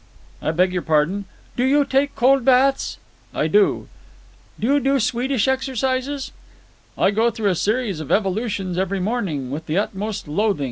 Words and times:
"I 0.41 0.49
beg 0.49 0.73
your 0.73 0.81
pardon?" 0.81 1.25
"Do 1.55 1.63
you 1.63 1.85
take 1.85 2.15
cold 2.15 2.43
baths?" 2.43 2.97
"I 3.35 3.45
do." 3.45 3.87
"Do 4.59 4.65
you 4.65 4.79
do 4.79 4.99
Swedish 4.99 5.47
exercises?" 5.47 6.31
"I 6.97 7.11
go 7.11 7.29
through 7.29 7.49
a 7.51 7.55
series 7.55 7.99
of 7.99 8.11
evolutions 8.11 8.79
every 8.79 8.99
morning, 8.99 9.51
with 9.51 9.67
the 9.67 9.77
utmost 9.77 10.27
loathing. 10.27 10.59